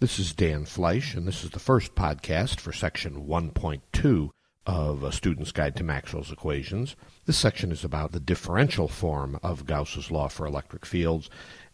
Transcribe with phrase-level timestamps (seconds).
[0.00, 4.30] This is Dan Fleisch, and this is the first podcast for section 1.2
[4.64, 6.94] of A Student's Guide to Maxwell's Equations.
[7.26, 11.28] This section is about the differential form of Gauss's law for electric fields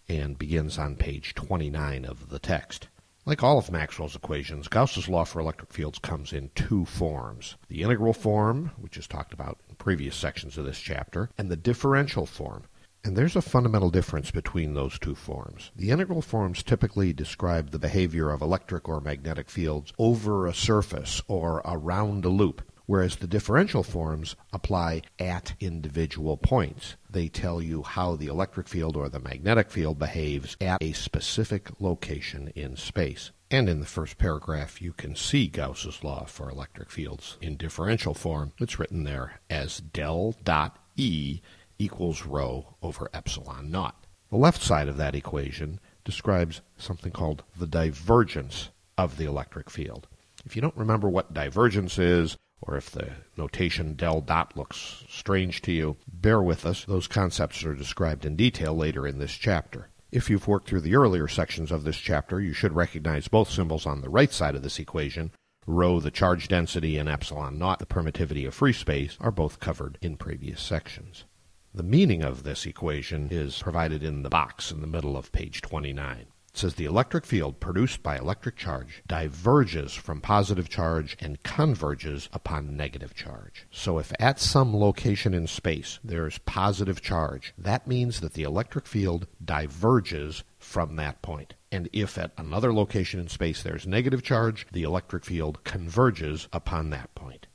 [0.08, 2.88] and begins on page 29 of the text.
[3.26, 7.82] Like all of Maxwell's equations, Gauss's law for electric fields comes in two forms the
[7.82, 12.24] integral form, which is talked about in previous sections of this chapter, and the differential
[12.24, 12.64] form,
[13.04, 15.70] and there's a fundamental difference between those two forms.
[15.76, 21.20] The integral forms typically describe the behavior of electric or magnetic fields over a surface
[21.28, 26.96] or around a loop, whereas the differential forms apply at individual points.
[27.10, 31.70] They tell you how the electric field or the magnetic field behaves at a specific
[31.80, 33.30] location in space.
[33.50, 38.14] And in the first paragraph, you can see Gauss's law for electric fields in differential
[38.14, 38.52] form.
[38.58, 41.40] It's written there as del dot E
[41.78, 44.06] equals rho over epsilon naught.
[44.30, 50.06] The left side of that equation describes something called the divergence of the electric field.
[50.44, 55.62] If you don't remember what divergence is, or if the notation del dot looks strange
[55.62, 56.84] to you, bear with us.
[56.84, 59.88] Those concepts are described in detail later in this chapter.
[60.10, 63.84] If you've worked through the earlier sections of this chapter, you should recognize both symbols
[63.84, 65.32] on the right side of this equation.
[65.66, 69.98] Rho, the charge density, and epsilon naught, the permittivity of free space, are both covered
[70.00, 71.24] in previous sections.
[71.76, 75.60] The meaning of this equation is provided in the box in the middle of page
[75.60, 76.18] 29.
[76.18, 82.28] It says the electric field produced by electric charge diverges from positive charge and converges
[82.32, 83.66] upon negative charge.
[83.72, 88.86] So if at some location in space there's positive charge, that means that the electric
[88.86, 91.54] field diverges from that point.
[91.72, 96.90] And if at another location in space there's negative charge, the electric field converges upon
[96.90, 97.48] that point.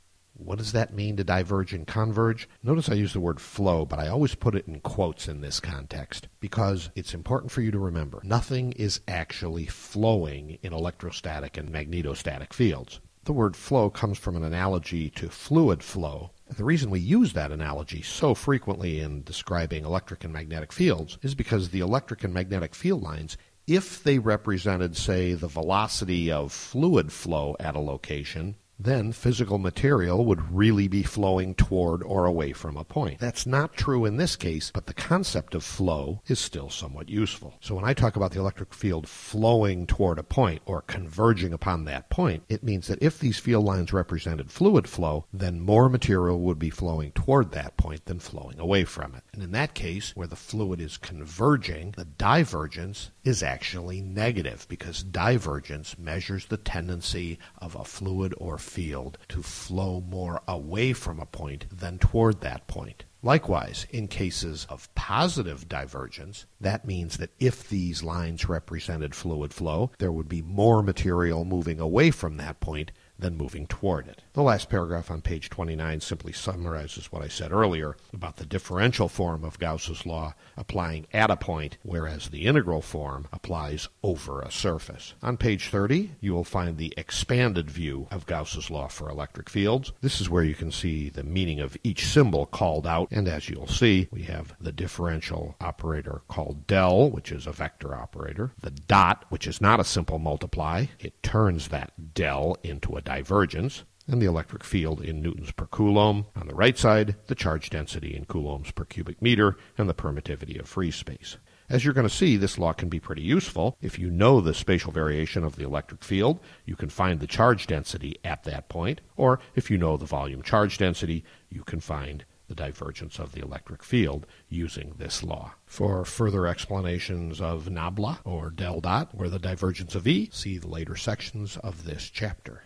[0.44, 2.48] What does that mean to diverge and converge?
[2.62, 5.60] Notice I use the word flow, but I always put it in quotes in this
[5.60, 11.70] context because it's important for you to remember nothing is actually flowing in electrostatic and
[11.70, 13.00] magnetostatic fields.
[13.24, 16.30] The word flow comes from an analogy to fluid flow.
[16.48, 21.34] The reason we use that analogy so frequently in describing electric and magnetic fields is
[21.34, 27.12] because the electric and magnetic field lines if they represented, say, the velocity of fluid
[27.12, 32.76] flow at a location, then physical material would really be flowing toward or away from
[32.76, 33.20] a point.
[33.20, 37.54] That's not true in this case, but the concept of flow is still somewhat useful.
[37.60, 41.84] So when I talk about the electric field flowing toward a point or converging upon
[41.84, 46.40] that point, it means that if these field lines represented fluid flow, then more material
[46.40, 49.22] would be flowing toward that point than flowing away from it.
[49.32, 55.02] And in that case, where the fluid is converging, the divergence is actually negative because
[55.02, 61.26] divergence measures the tendency of a fluid or field to flow more away from a
[61.26, 63.04] point than toward that point.
[63.22, 69.90] Likewise, in cases of positive divergence, that means that if these lines represented fluid flow,
[69.98, 74.22] there would be more material moving away from that point than moving toward it.
[74.32, 79.08] The last paragraph on page 29 simply summarizes what I said earlier about the differential
[79.08, 84.50] form of Gauss's law applying at a point, whereas the integral form applies over a
[84.50, 85.14] surface.
[85.22, 89.92] On page 30, you will find the expanded view of Gauss's law for electric fields.
[90.00, 93.48] This is where you can see the meaning of each symbol called out, and as
[93.48, 98.70] you'll see, we have the differential operator called del, which is a vector operator, the
[98.70, 104.22] dot, which is not a simple multiply, it turns that del into a divergence, and
[104.22, 106.26] the electric field in newtons per coulomb.
[106.36, 110.60] On the right side, the charge density in coulombs per cubic meter and the permittivity
[110.60, 111.36] of free space.
[111.68, 113.76] As you're going to see, this law can be pretty useful.
[113.80, 117.66] If you know the spatial variation of the electric field, you can find the charge
[117.66, 122.24] density at that point, or if you know the volume charge density, you can find
[122.46, 125.54] the divergence of the electric field using this law.
[125.66, 130.68] For further explanations of nabla or del dot or the divergence of E, see the
[130.68, 132.64] later sections of this chapter.